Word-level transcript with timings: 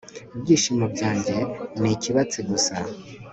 Ibyishimo 0.35 0.85
byanjye 0.95 1.35
ni 1.79 1.89
ikibatsi 1.95 2.39
gusa 2.49 2.75